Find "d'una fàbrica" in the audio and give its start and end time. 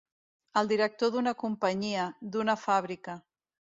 2.37-3.19